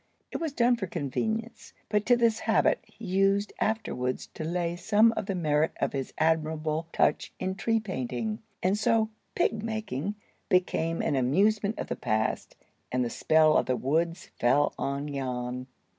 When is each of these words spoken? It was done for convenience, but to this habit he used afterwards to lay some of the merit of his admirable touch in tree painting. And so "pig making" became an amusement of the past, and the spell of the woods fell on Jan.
It 0.31 0.37
was 0.41 0.51
done 0.51 0.77
for 0.77 0.87
convenience, 0.87 1.73
but 1.87 2.07
to 2.07 2.17
this 2.17 2.39
habit 2.39 2.79
he 2.87 3.05
used 3.05 3.53
afterwards 3.59 4.29
to 4.33 4.43
lay 4.43 4.75
some 4.75 5.11
of 5.15 5.27
the 5.27 5.35
merit 5.35 5.73
of 5.79 5.93
his 5.93 6.11
admirable 6.17 6.87
touch 6.91 7.31
in 7.39 7.53
tree 7.53 7.79
painting. 7.79 8.41
And 8.63 8.79
so 8.79 9.11
"pig 9.35 9.61
making" 9.61 10.15
became 10.49 11.03
an 11.03 11.15
amusement 11.15 11.77
of 11.77 11.85
the 11.85 11.95
past, 11.95 12.55
and 12.91 13.05
the 13.05 13.11
spell 13.11 13.55
of 13.55 13.67
the 13.67 13.75
woods 13.77 14.31
fell 14.39 14.73
on 14.75 15.07
Jan. 15.07 15.67